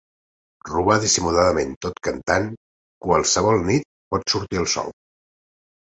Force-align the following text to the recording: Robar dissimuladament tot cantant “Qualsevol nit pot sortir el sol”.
Robar 0.69 0.95
dissimuladament 1.03 1.75
tot 1.87 2.01
cantant 2.09 2.49
“Qualsevol 3.09 3.61
nit 3.71 3.89
pot 4.15 4.27
sortir 4.37 4.63
el 4.63 4.71
sol”. 4.79 4.91